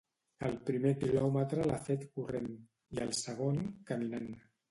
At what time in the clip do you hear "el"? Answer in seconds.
0.47-0.53, 3.07-3.13